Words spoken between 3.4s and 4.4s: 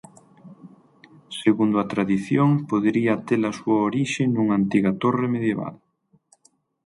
a súa orixe